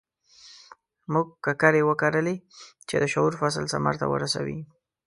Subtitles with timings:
[1.13, 2.35] موږ ککرې وکرلې
[2.87, 4.59] چې د شعور فصل ثمر ته ورسوي.